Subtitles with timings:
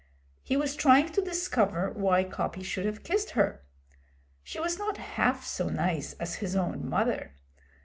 [0.41, 3.61] He was trying to discover why Coppy should have kissed her.
[4.41, 7.35] She was not half so nice as his own mother.